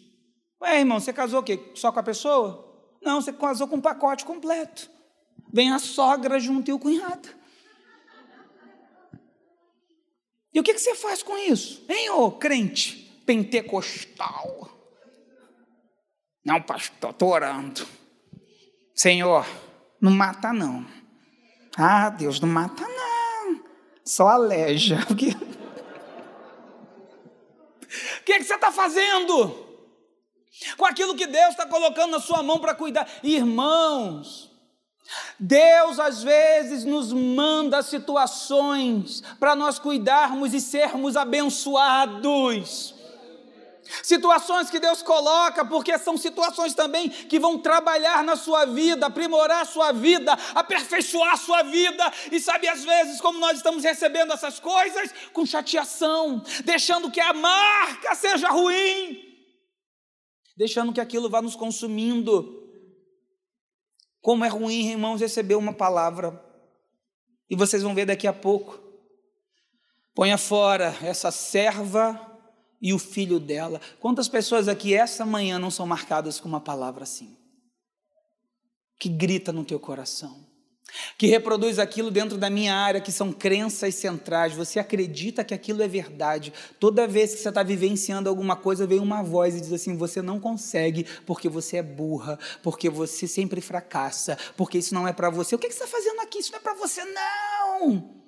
[0.62, 1.72] Ué, irmão, você casou o quê?
[1.74, 2.68] Só com a pessoa?
[3.02, 4.90] Não, você casou com um pacote completo.
[5.52, 7.30] Vem a sogra junto e o cunhado.
[10.54, 11.84] E o que, que você faz com isso?
[11.90, 14.68] Hein, ô crente pentecostal?
[16.44, 17.88] Não, pastor, estou orando.
[18.96, 19.46] Senhor,
[20.02, 20.84] não mata não.
[21.78, 23.64] Ah, Deus não mata não.
[24.04, 25.06] Só aleja.
[25.12, 25.36] O que,
[28.24, 29.68] que, que você está fazendo?
[30.78, 33.10] Com aquilo que Deus está colocando na sua mão para cuidar.
[33.24, 34.52] Irmãos,
[35.40, 42.99] Deus às vezes nos manda situações para nós cuidarmos e sermos abençoados.
[44.04, 49.62] Situações que Deus coloca, porque são situações também que vão trabalhar na sua vida, aprimorar
[49.62, 52.04] a sua vida, aperfeiçoar a sua vida.
[52.32, 57.34] E sabe, às vezes, como nós estamos recebendo essas coisas, com chateação, deixando que a
[57.34, 59.20] marca seja ruim,
[60.56, 62.58] deixando que aquilo vá nos consumindo.
[64.22, 66.44] Como é ruim, irmãos, receber uma palavra,
[67.50, 68.80] e vocês vão ver daqui a pouco.
[70.14, 72.29] Ponha fora essa serva
[72.82, 73.82] e o filho dela.
[74.00, 77.36] Quantas pessoas aqui essa manhã não são marcadas com uma palavra assim?
[79.00, 80.46] Que grita no teu coração,
[81.18, 84.54] que reproduz aquilo dentro da minha área, que são crenças centrais.
[84.54, 86.52] Você acredita que aquilo é verdade.
[86.80, 90.22] Toda vez que você está vivenciando alguma coisa, vem uma voz e diz assim: você
[90.22, 95.30] não consegue porque você é burra, porque você sempre fracassa, porque isso não é para
[95.30, 95.56] você.
[95.56, 96.40] O que você está fazendo aqui?
[96.40, 98.20] Isso não é para você, não.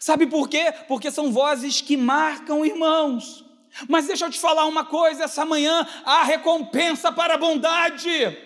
[0.00, 0.72] Sabe por quê?
[0.88, 3.45] Porque são vozes que marcam irmãos.
[3.88, 8.44] Mas deixa eu te falar uma coisa: essa manhã há recompensa para a bondade.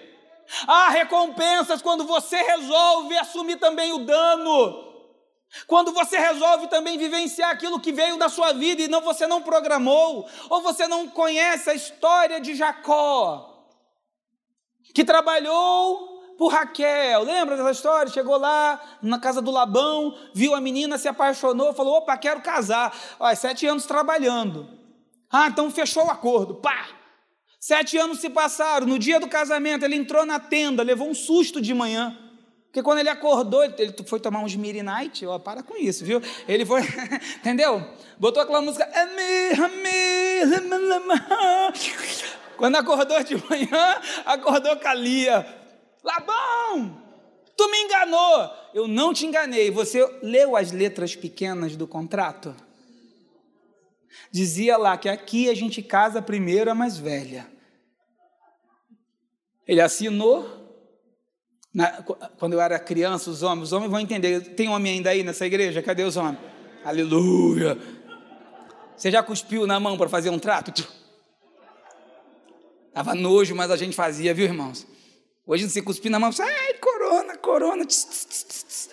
[0.67, 4.91] Há recompensas quando você resolve assumir também o dano.
[5.67, 9.43] Quando você resolve também vivenciar aquilo que veio da sua vida e não você não
[9.43, 13.67] programou, ou você não conhece a história de Jacó,
[14.95, 17.23] que trabalhou por Raquel.
[17.25, 18.13] Lembra dessa história?
[18.13, 22.97] Chegou lá na casa do Labão, viu a menina, se apaixonou, falou: opa, quero casar.
[23.19, 24.80] Olha, sete anos trabalhando.
[25.31, 26.57] Ah, então fechou o acordo.
[26.57, 26.89] Pá!
[27.61, 28.87] Sete anos se passaram.
[28.87, 32.19] No dia do casamento, ele entrou na tenda, levou um susto de manhã.
[32.65, 36.23] Porque quando ele acordou, ele foi tomar uns Mirinite, ó, para com isso, viu?
[36.47, 36.83] Ele foi,
[37.39, 37.85] entendeu?
[38.19, 38.89] Botou aquela música.
[42.57, 45.47] Quando acordou de manhã, acordou com a Lia.
[46.03, 47.03] Labão,
[47.57, 48.51] tu me enganou.
[48.73, 49.71] Eu não te enganei.
[49.71, 52.55] Você leu as letras pequenas do contrato?
[54.31, 57.47] Dizia lá que aqui a gente casa primeiro a mais velha.
[59.67, 60.59] Ele assinou.
[61.73, 62.03] Na,
[62.39, 64.41] quando eu era criança, os homens, os homens vão entender.
[64.55, 65.83] Tem homem ainda aí nessa igreja?
[65.83, 66.39] Cadê os homens?
[66.85, 67.79] Aleluia!
[68.97, 70.87] Você já cuspiu na mão para fazer um trato?
[72.93, 74.87] Tava nojo, mas a gente fazia, viu, irmãos?
[75.47, 77.87] Hoje você cuspir na mão, ai, corona, corona.
[77.87, 78.91] Tss, tss, tss,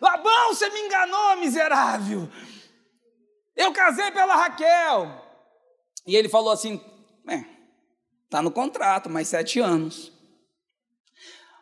[0.00, 2.28] Labão, você me enganou, miserável.
[3.54, 5.24] Eu casei pela Raquel.
[6.06, 6.80] E ele falou assim:
[7.28, 7.44] é,
[8.30, 10.12] tá no contrato, mais sete anos.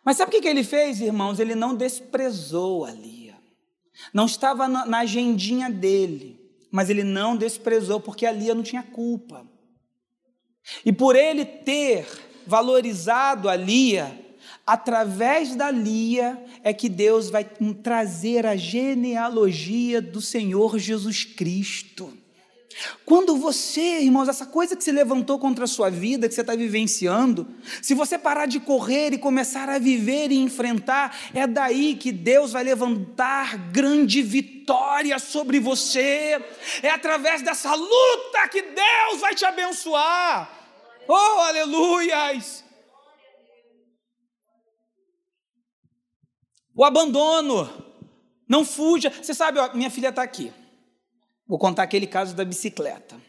[0.05, 1.41] Mas sabe o que ele fez, irmãos?
[1.41, 3.37] Ele não desprezou a Lia.
[4.15, 9.47] Não estava na agendinha dele, mas ele não desprezou porque a Lia não tinha culpa.
[10.85, 12.07] E por ele ter
[12.47, 14.19] valorizado a Lia,
[14.69, 17.43] através da Lia é que Deus vai
[17.83, 22.13] trazer a genealogia do Senhor Jesus Cristo.
[23.07, 26.55] Quando você, irmãos, essa coisa que se levantou contra a sua vida, que você está
[26.55, 27.49] vivenciando,
[27.81, 32.53] se você parar de correr e começar a viver e enfrentar, é daí que Deus
[32.53, 36.39] vai levantar grande vitória sobre você.
[36.83, 40.51] É através dessa luta que Deus vai te abençoar.
[41.09, 42.68] Oh, aleluias!
[46.79, 47.69] O abandono.
[48.49, 49.11] Não fuja.
[49.11, 50.53] Você sabe, ó, minha filha está aqui.
[51.45, 53.21] Vou contar aquele caso da bicicleta.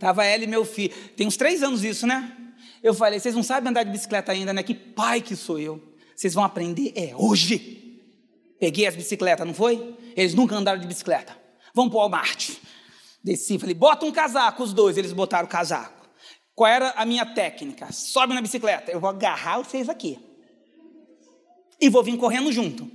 [0.00, 0.92] Tava ela e meu filho.
[1.16, 2.36] Tem uns três anos isso, né?
[2.82, 4.64] Eu falei, vocês não sabem andar de bicicleta ainda, né?
[4.64, 5.80] Que pai que sou eu.
[6.16, 8.00] Vocês vão aprender é hoje.
[8.58, 9.96] Peguei as bicicletas, não foi?
[10.16, 11.38] Eles nunca andaram de bicicleta.
[11.72, 12.50] Vamos para o Walmart.
[13.22, 14.98] Desci, falei, bota um casaco, os dois.
[14.98, 16.08] Eles botaram o casaco.
[16.52, 17.92] Qual era a minha técnica?
[17.92, 18.90] Sobe na bicicleta.
[18.90, 20.31] Eu vou agarrar vocês aqui
[21.82, 22.88] e vou vir correndo junto.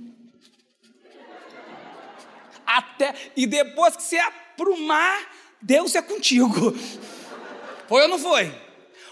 [2.66, 6.74] Até e depois que você aprumar, Deus é contigo.
[7.86, 8.50] Foi ou não foi?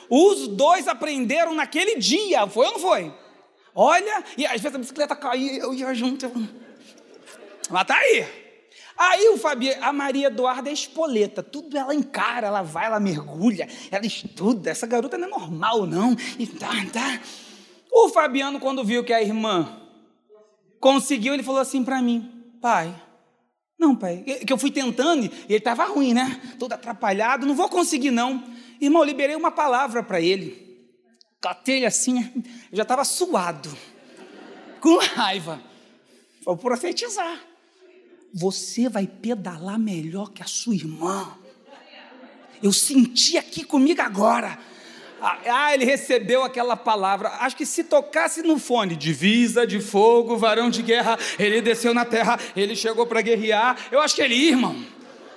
[0.08, 3.12] Os dois aprenderam naquele dia, foi ou não foi?
[3.74, 6.32] Olha, e às vezes a bicicleta caía, eu ia junto.
[7.70, 8.26] Mas tá aí.
[8.96, 13.68] Aí o Fabi, a Maria Eduarda é espoleta, tudo ela encara, ela vai, ela mergulha,
[13.90, 14.70] ela estuda.
[14.70, 16.16] Essa garota não é normal, não.
[16.38, 17.20] E tá, tá.
[17.98, 19.80] O Fabiano, quando viu que a irmã
[20.78, 22.30] conseguiu, ele falou assim para mim:
[22.60, 22.94] Pai,
[23.78, 26.54] não, pai, que eu fui tentando e ele estava ruim, né?
[26.58, 28.44] Todo atrapalhado, não vou conseguir não.
[28.78, 30.66] Irmão, eu liberei uma palavra para ele.
[31.40, 32.20] Catei assim,
[32.70, 33.74] eu já estava suado,
[34.78, 35.58] com raiva.
[36.44, 37.40] Vou profetizar.
[38.34, 41.34] Você vai pedalar melhor que a sua irmã.
[42.62, 44.58] Eu senti aqui comigo agora.
[45.20, 47.28] Ah, ah, ele recebeu aquela palavra.
[47.40, 52.04] Acho que se tocasse no fone, divisa de fogo, varão de guerra, ele desceu na
[52.04, 53.76] terra, ele chegou para guerrear.
[53.90, 54.76] Eu acho que ele irmão.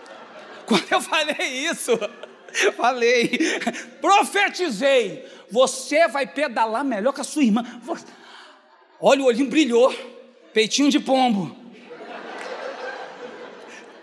[0.67, 1.91] Quando eu falei isso,
[2.75, 3.31] falei,
[4.01, 5.25] profetizei.
[5.49, 7.63] Você vai pedalar melhor que a sua irmã.
[8.99, 9.95] Olha, o olhinho brilhou,
[10.53, 11.57] peitinho de pombo.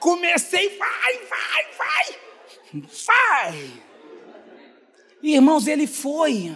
[0.01, 3.86] Comecei, vai, vai, vai, vai.
[5.23, 6.55] Irmãos, ele foi.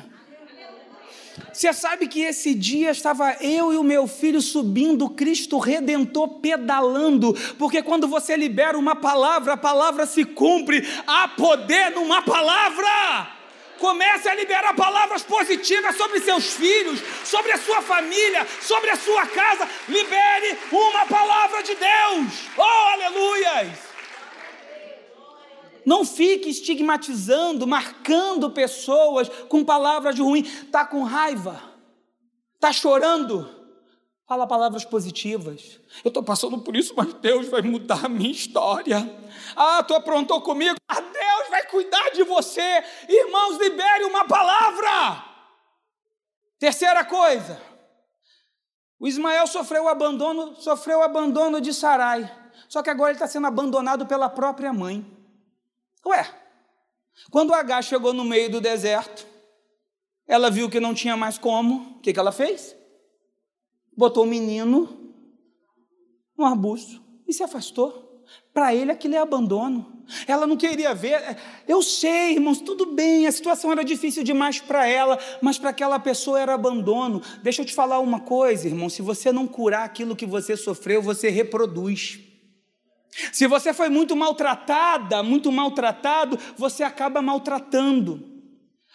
[1.52, 7.34] Você sabe que esse dia estava eu e o meu filho subindo, Cristo Redentor pedalando,
[7.58, 13.40] porque quando você libera uma palavra, a palavra se cumpre, há poder numa palavra.
[13.78, 19.26] Comece a liberar palavras positivas sobre seus filhos, sobre a sua família, sobre a sua
[19.26, 19.66] casa.
[19.88, 22.48] Libere uma palavra de Deus.
[22.58, 23.89] Oh, aleluias!
[25.84, 30.42] Não fique estigmatizando, marcando pessoas com palavras de ruim.
[30.42, 31.60] Está com raiva,
[32.54, 33.60] está chorando.
[34.30, 35.80] Fala palavras positivas.
[36.04, 38.98] Eu estou passando por isso, mas Deus vai mudar a minha história.
[39.56, 42.84] Ah, tu aprontou comigo, mas Deus vai cuidar de você.
[43.08, 45.24] Irmãos, libere uma palavra.
[46.60, 47.60] Terceira coisa.
[49.00, 52.30] O Ismael sofreu o abandono, sofreu o abandono de Sarai.
[52.68, 55.04] Só que agora ele está sendo abandonado pela própria mãe.
[56.06, 56.26] Ué,
[57.30, 59.26] quando H chegou no meio do deserto,
[60.26, 62.76] ela viu que não tinha mais como, o que, que ela fez?
[63.96, 65.14] Botou o menino
[66.38, 68.24] no arbusto e se afastou.
[68.52, 70.04] Para ele aquilo é abandono.
[70.26, 71.36] Ela não queria ver.
[71.68, 75.98] Eu sei, irmãos, tudo bem, a situação era difícil demais para ela, mas para aquela
[75.98, 77.22] pessoa era abandono.
[77.42, 81.02] Deixa eu te falar uma coisa, irmão: se você não curar aquilo que você sofreu,
[81.02, 82.20] você reproduz.
[83.32, 88.24] Se você foi muito maltratada, muito maltratado, você acaba maltratando.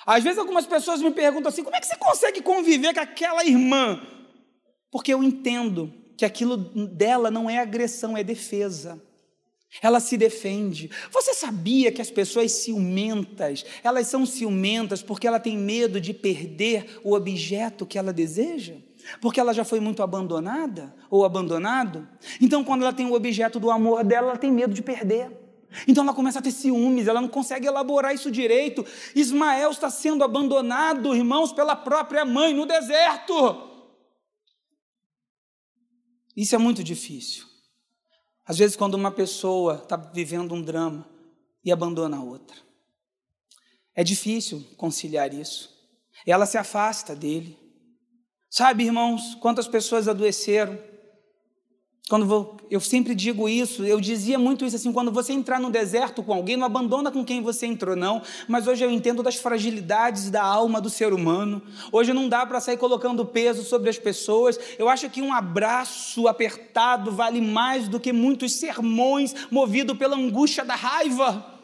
[0.06, 3.44] Às vezes algumas pessoas me perguntam assim: como é que você consegue conviver com aquela
[3.44, 4.02] irmã?
[4.92, 9.02] Porque eu entendo que aquilo dela não é agressão, é defesa.
[9.82, 10.90] Ela se defende.
[11.12, 17.00] Você sabia que as pessoas ciumentas, elas são ciumentas porque ela tem medo de perder
[17.04, 18.76] o objeto que ela deseja?
[19.22, 22.08] Porque ela já foi muito abandonada ou abandonado.
[22.42, 25.46] Então, quando ela tem o objeto do amor dela, ela tem medo de perder.
[25.88, 28.86] Então ela começa a ter ciúmes, ela não consegue elaborar isso direito.
[29.14, 33.34] Ismael está sendo abandonado, irmãos, pela própria mãe no deserto.
[36.36, 37.46] Isso é muito difícil.
[38.46, 41.10] Às vezes, quando uma pessoa está vivendo um drama
[41.64, 42.56] e abandona a outra,
[43.96, 45.74] é difícil conciliar isso.
[46.28, 47.58] Ela se afasta dele.
[48.58, 50.80] Sabe, irmãos, quantas pessoas adoeceram?
[52.08, 55.70] Quando vou, eu sempre digo isso, eu dizia muito isso assim, quando você entrar no
[55.70, 58.22] deserto com alguém, não abandona com quem você entrou, não.
[58.48, 61.62] Mas hoje eu entendo das fragilidades da alma do ser humano.
[61.92, 64.58] Hoje não dá para sair colocando peso sobre as pessoas.
[64.80, 70.64] Eu acho que um abraço apertado vale mais do que muitos sermões movidos pela angústia
[70.64, 71.55] da raiva.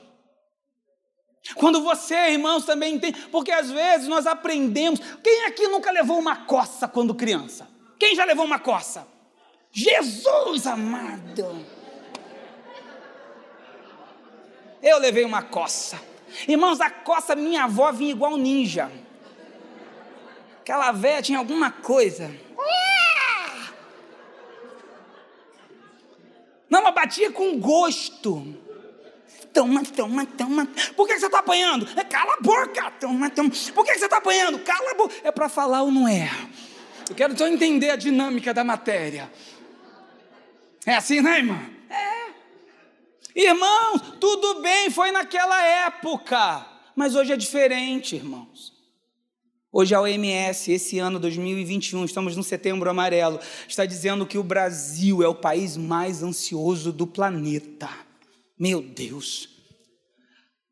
[1.55, 4.99] Quando você, irmãos, também tem, porque às vezes nós aprendemos.
[5.23, 7.67] Quem aqui nunca levou uma coça quando criança?
[7.99, 9.07] Quem já levou uma coça?
[9.71, 11.65] Jesus amado!
[14.81, 15.99] Eu levei uma coça.
[16.47, 18.91] Irmãos, a coça, minha avó vinha igual ninja.
[20.59, 22.31] Aquela velha tinha alguma coisa.
[26.69, 28.55] Não, mas batia com gosto
[29.53, 30.67] toma, toma, toma.
[30.95, 31.87] Por que você está apanhando?
[31.95, 33.49] É, cala a boca, toma, toma.
[33.73, 34.59] Por que você está apanhando?
[34.59, 35.15] Cala a boca.
[35.23, 36.29] É para falar ou não é?
[37.09, 39.31] Eu quero só entender a dinâmica da matéria.
[40.85, 41.61] É assim, né, irmã?
[41.89, 42.21] É.
[43.35, 46.65] Irmãos, tudo bem, foi naquela época.
[46.95, 48.71] Mas hoje é diferente, irmãos.
[49.73, 55.23] Hoje a OMS, esse ano 2021, estamos no setembro amarelo, está dizendo que o Brasil
[55.23, 57.89] é o país mais ansioso do planeta.
[58.61, 59.49] Meu Deus.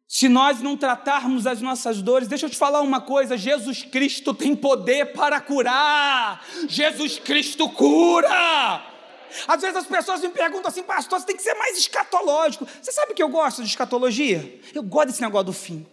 [0.08, 4.32] Se nós não tratarmos as nossas dores, deixa eu te falar uma coisa: Jesus Cristo
[4.32, 6.46] tem poder para curar.
[6.68, 8.86] Jesus Cristo cura.
[9.48, 12.68] Às vezes as pessoas me perguntam assim, pastor, você tem que ser mais escatológico.
[12.80, 14.62] Você sabe que eu gosto de escatologia?
[14.74, 15.84] Eu gosto desse negócio do fim.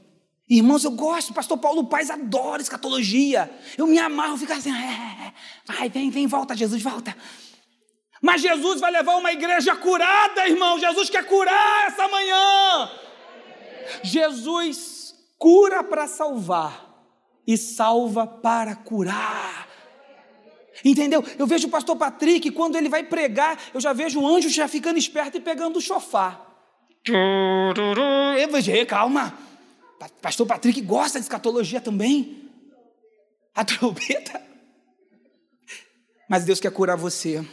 [0.46, 3.50] Irmãos, eu gosto, pastor Paulo Paz adora escatologia.
[3.76, 5.32] Eu me amarro, fico assim, é, é, é.
[5.66, 7.16] vai, vem, vem, volta, Jesus, volta.
[8.26, 10.80] Mas Jesus vai levar uma igreja curada, irmão.
[10.80, 12.90] Jesus quer curar essa manhã.
[14.02, 16.92] Jesus cura para salvar
[17.46, 19.68] e salva para curar.
[20.84, 21.24] Entendeu?
[21.38, 24.66] Eu vejo o pastor Patrick, quando ele vai pregar, eu já vejo o anjo já
[24.66, 26.52] ficando esperto e pegando o chofar.
[27.06, 29.38] Eu calma.
[30.20, 32.50] Pastor Patrick gosta de escatologia também.
[33.54, 34.42] A trombeta.
[36.28, 37.46] Mas Deus quer curar você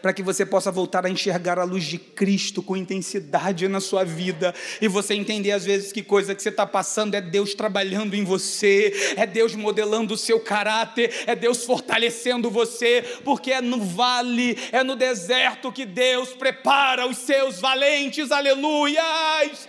[0.00, 4.04] para que você possa voltar a enxergar a luz de Cristo com intensidade na sua
[4.04, 8.14] vida e você entender às vezes que coisa que você está passando é Deus trabalhando
[8.14, 13.80] em você, é Deus modelando o seu caráter, é Deus fortalecendo você, porque é no
[13.80, 19.68] vale, é no deserto que Deus prepara os seus valentes, aleluias.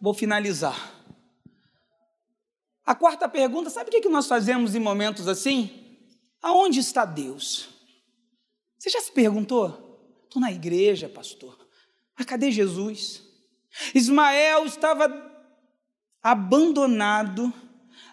[0.00, 0.92] Vou finalizar.
[2.84, 5.70] A quarta pergunta, sabe o que nós fazemos em momentos assim?
[6.42, 7.71] Aonde está Deus?
[8.82, 10.18] Você já se perguntou?
[10.24, 11.56] Estou na igreja, pastor,
[12.18, 13.22] mas cadê Jesus?
[13.94, 15.08] Ismael estava
[16.20, 17.52] abandonado,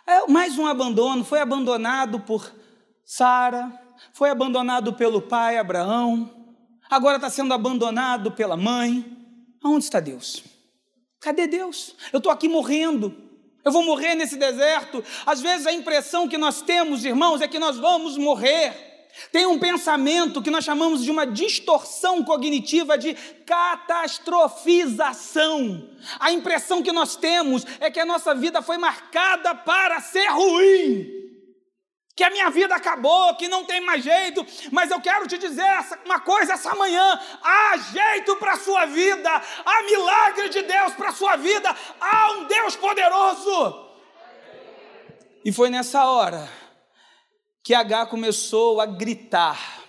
[0.05, 2.53] é, mais um abandono, foi abandonado por
[3.03, 3.81] Sara,
[4.13, 6.55] foi abandonado pelo pai Abraão,
[6.87, 9.03] agora está sendo abandonado pela mãe.
[9.63, 10.43] Aonde está Deus?
[11.19, 11.95] Cadê Deus?
[12.13, 13.17] Eu estou aqui morrendo.
[13.65, 15.03] Eu vou morrer nesse deserto.
[15.25, 18.88] Às vezes a impressão que nós temos, irmãos, é que nós vamos morrer.
[19.31, 23.13] Tem um pensamento que nós chamamos de uma distorção cognitiva de
[23.45, 25.89] catastrofização.
[26.19, 31.17] A impressão que nós temos é que a nossa vida foi marcada para ser ruim.
[32.15, 35.63] Que a minha vida acabou, que não tem mais jeito, mas eu quero te dizer
[36.05, 41.09] uma coisa essa manhã: há jeito para a sua vida, há milagre de Deus para
[41.09, 43.87] a sua vida, há um Deus poderoso.
[45.45, 46.58] E foi nessa hora
[47.69, 49.83] que H começou a gritar.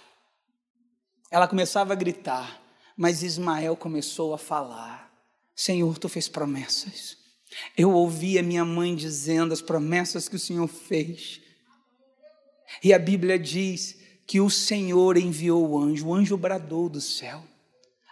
[1.31, 2.61] Ela começava a gritar,
[2.95, 5.11] mas Ismael começou a falar:
[5.57, 7.17] Senhor, tu fez promessas.
[7.75, 11.41] Eu ouvi a minha mãe dizendo as promessas que o Senhor fez.
[12.85, 17.43] E a Bíblia diz que o Senhor enviou o anjo, o anjo bradou do céu: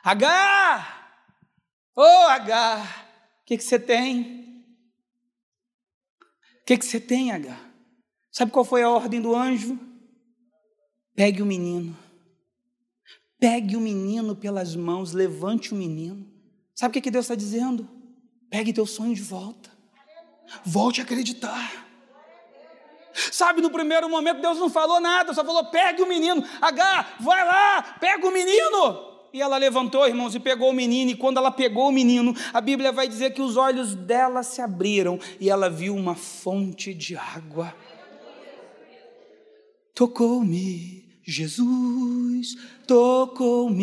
[0.02, 1.12] H!
[1.94, 3.06] Ô oh, H!
[3.42, 4.64] O que, que você tem?
[6.62, 7.67] O que, que você tem, H?
[8.39, 9.76] Sabe qual foi a ordem do anjo?
[11.16, 11.99] Pegue o menino.
[13.36, 16.24] Pegue o menino pelas mãos, levante o menino.
[16.72, 17.89] Sabe o que Deus está dizendo?
[18.49, 19.68] Pegue teu sonho de volta.
[20.64, 21.84] Volte a acreditar.
[23.12, 26.41] Sabe, no primeiro momento Deus não falou nada, só falou: pegue o menino.
[26.62, 29.09] H, vai lá, pega o menino.
[29.32, 31.11] E ela levantou, irmãos, e pegou o menino.
[31.11, 34.61] E quando ela pegou o menino, a Bíblia vai dizer que os olhos dela se
[34.61, 37.74] abriram e ela viu uma fonte de água.
[39.99, 42.55] Tocou-me, Jesus,
[42.86, 43.80] tocou-me,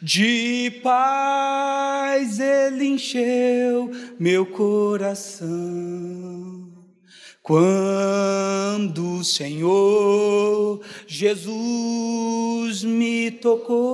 [0.00, 5.46] de paz ele encheu meu coração.
[7.42, 13.84] Quando o Senhor Jesus me tocou,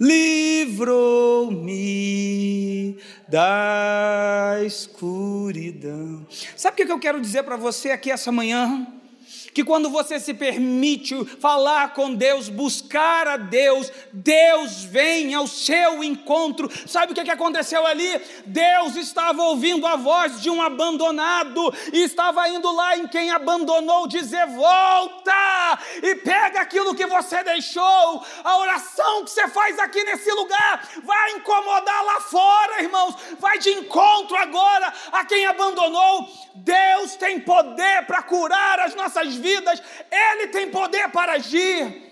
[0.00, 1.30] livrou-me
[3.28, 4.19] da
[4.64, 6.26] escuridão.
[6.56, 8.86] Sabe o que eu quero dizer para você aqui essa manhã?
[9.52, 16.02] Que quando você se permite falar com Deus, buscar a Deus, Deus vem ao seu
[16.02, 16.70] encontro.
[16.86, 18.20] Sabe o que aconteceu ali?
[18.46, 24.06] Deus estava ouvindo a voz de um abandonado e estava indo lá em quem abandonou
[24.06, 28.24] dizer: volta e pega aquilo que você deixou.
[28.44, 33.14] A oração que você faz aqui nesse lugar vai incomodar lá fora, irmãos.
[33.38, 36.28] Vai de encontro agora a quem abandonou.
[36.54, 42.09] Deus tem poder para curar as nossas vidas, Ele tem poder para agir.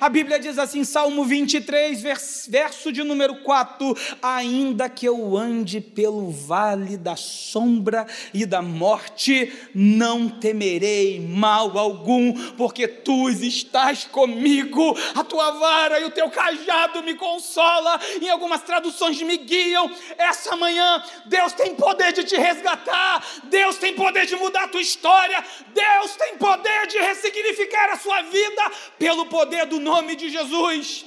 [0.00, 2.02] A Bíblia diz assim, Salmo 23,
[2.48, 9.52] verso de número 4: Ainda que eu ande pelo vale da sombra e da morte,
[9.74, 17.02] não temerei mal algum, porque tu estás comigo, a tua vara e o teu cajado
[17.02, 17.98] me consola.
[18.20, 19.90] Em algumas traduções me guiam.
[20.16, 24.80] Essa manhã, Deus tem poder de te resgatar, Deus tem poder de mudar a tua
[24.80, 31.04] história, Deus tem poder de ressignificar a sua vida pelo poder do nome de Jesus.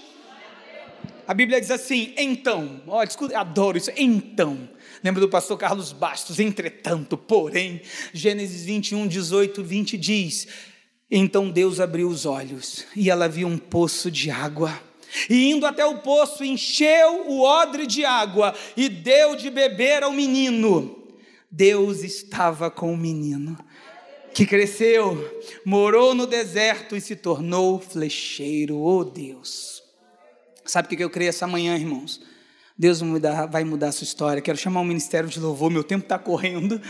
[1.28, 4.70] A Bíblia diz assim: então, ó, oh, adoro isso, então.
[5.04, 6.40] Lembra do pastor Carlos Bastos?
[6.40, 7.82] Entretanto, porém,
[8.14, 10.48] Gênesis 21, 18, 20 diz:
[11.10, 14.78] Então Deus abriu os olhos e ela viu um poço de água.
[15.30, 20.12] E indo até o poço, encheu o odre de água e deu de beber ao
[20.12, 20.98] menino.
[21.50, 23.58] Deus estava com o menino.
[24.34, 28.80] Que cresceu, morou no deserto e se tornou flecheiro.
[28.80, 29.84] Oh Deus.
[30.66, 32.22] Sabe o que eu creio essa manhã, irmãos?
[32.78, 33.00] Deus
[33.50, 34.42] vai mudar, a sua história.
[34.42, 36.82] Quero chamar o ministério de louvor, meu tempo está correndo.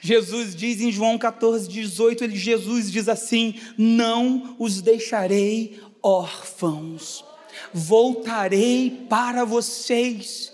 [0.00, 7.24] Jesus diz em João 14, 18, ele, Jesus diz assim: Não os deixarei órfãos,
[7.72, 10.52] voltarei para vocês.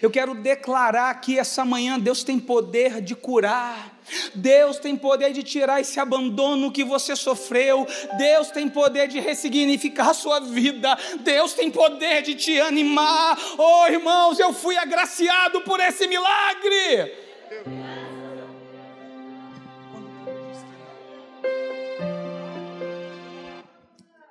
[0.00, 3.91] Eu quero declarar que essa manhã Deus tem poder de curar.
[4.34, 7.86] Deus tem poder de tirar esse abandono que você sofreu.
[8.18, 10.96] Deus tem poder de ressignificar a sua vida.
[11.20, 13.38] Deus tem poder de te animar.
[13.58, 17.12] Oh, irmãos, eu fui agraciado por esse milagre.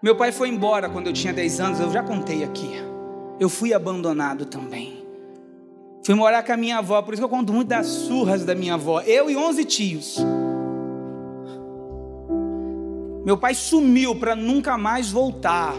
[0.02, 2.72] Meu pai foi embora quando eu tinha 10 anos, eu já contei aqui.
[3.40, 5.01] Eu fui abandonado também.
[6.04, 8.56] Fui morar com a minha avó, por isso que eu conto muito das surras da
[8.56, 9.02] minha avó.
[9.02, 10.18] Eu e 11 tios.
[13.24, 15.76] Meu pai sumiu para nunca mais voltar.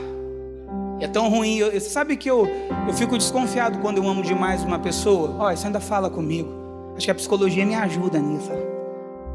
[1.00, 1.60] É tão ruim.
[1.60, 2.46] Você sabe que eu,
[2.86, 5.34] eu fico desconfiado quando eu amo demais uma pessoa?
[5.40, 6.48] Olha, você ainda fala comigo.
[6.96, 8.50] Acho que a psicologia me ajuda nisso.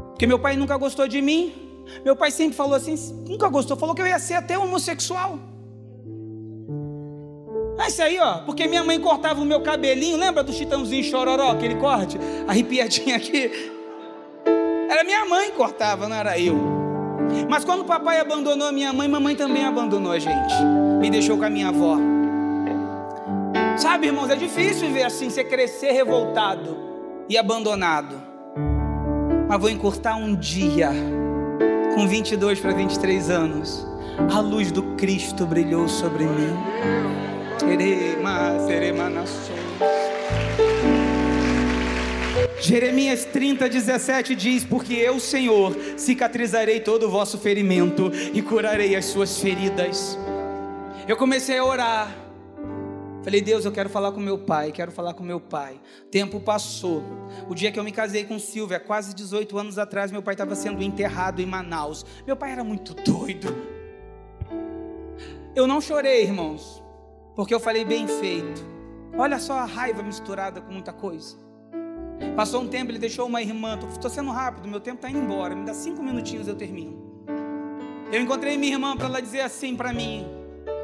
[0.08, 1.52] Porque meu pai nunca gostou de mim.
[2.02, 2.94] Meu pai sempre falou assim,
[3.28, 5.38] nunca gostou, falou que eu ia ser até homossexual.
[7.78, 11.52] É isso aí, ó, porque minha mãe cortava o meu cabelinho, lembra do chitãozinho chororó,
[11.52, 13.72] aquele corte, arrepiadinho aqui?
[14.90, 16.56] Era minha mãe que cortava, não era eu.
[17.48, 20.54] Mas quando o papai abandonou a minha mãe, mamãe também abandonou a gente,
[21.00, 21.96] me deixou com a minha avó.
[23.76, 26.76] Sabe, irmãos, é difícil ver assim, você crescer revoltado
[27.28, 28.20] e abandonado.
[29.48, 30.90] Mas vou encurtar um dia
[31.94, 33.86] com 22 para 23 anos,
[34.34, 37.37] a luz do Cristo brilhou sobre mim.
[42.60, 49.06] Jeremias 30, 17 diz: Porque eu, Senhor, cicatrizarei todo o vosso ferimento e curarei as
[49.06, 50.18] suas feridas.
[51.06, 52.14] Eu comecei a orar.
[53.24, 55.80] Falei, Deus, eu quero falar com meu pai, quero falar com meu pai.
[56.10, 57.02] Tempo passou.
[57.48, 60.54] O dia que eu me casei com Silvia, quase 18 anos atrás, meu pai estava
[60.54, 62.06] sendo enterrado em Manaus.
[62.26, 63.54] Meu pai era muito doido.
[65.54, 66.82] Eu não chorei, irmãos,
[67.38, 68.66] porque eu falei bem feito.
[69.16, 71.36] Olha só a raiva misturada com muita coisa.
[72.34, 73.78] Passou um tempo, ele deixou uma irmã.
[73.92, 75.54] Estou sendo rápido, meu tempo está indo embora.
[75.54, 77.24] Me dá cinco minutinhos eu termino.
[78.10, 80.26] Eu encontrei minha irmã para ela dizer assim para mim: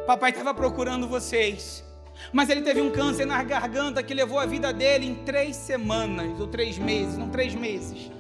[0.07, 1.84] Papai estava procurando vocês.
[2.32, 6.38] Mas ele teve um câncer na garganta que levou a vida dele em três semanas,
[6.38, 8.12] ou três meses, não três meses.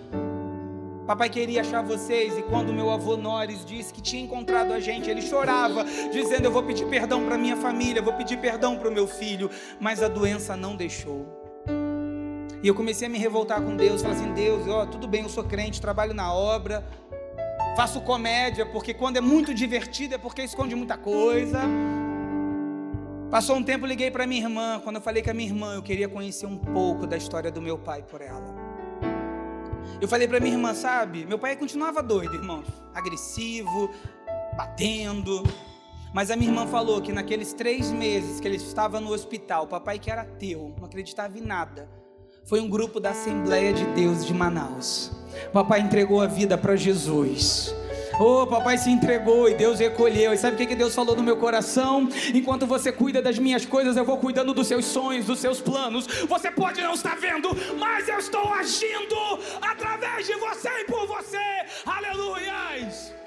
[1.06, 5.10] Papai queria achar vocês, e quando meu avô Norris disse que tinha encontrado a gente,
[5.10, 8.92] ele chorava, dizendo: Eu vou pedir perdão para minha família, vou pedir perdão para o
[8.92, 11.26] meu filho, mas a doença não deixou.
[12.62, 15.28] E eu comecei a me revoltar com Deus, falei assim: Deus, ó, tudo bem, eu
[15.28, 16.82] sou crente, trabalho na obra,
[17.76, 21.60] faço comédia, porque quando é muito divertido é porque esconde muita coisa.
[23.30, 24.80] Passou um tempo, liguei para minha irmã.
[24.82, 27.60] Quando eu falei com a minha irmã, eu queria conhecer um pouco da história do
[27.60, 28.63] meu pai por ela.
[30.00, 31.24] Eu falei para minha irmã, sabe?
[31.26, 33.90] Meu pai continuava doido, irmãos, agressivo,
[34.56, 35.42] batendo.
[36.12, 39.66] Mas a minha irmã falou que naqueles três meses que ele estava no hospital, o
[39.66, 41.88] papai que era ateu, não acreditava em nada,
[42.44, 45.10] foi um grupo da Assembleia de Deus de Manaus.
[45.52, 47.74] Papai entregou a vida para Jesus.
[48.18, 50.32] Oh, papai se entregou e Deus recolheu.
[50.32, 52.08] E sabe o que Deus falou no meu coração?
[52.32, 56.06] Enquanto você cuida das minhas coisas, eu vou cuidando dos seus sonhos, dos seus planos.
[56.28, 59.16] Você pode não estar vendo, mas eu estou agindo
[59.60, 61.38] através de você e por você.
[61.84, 63.23] Aleluia!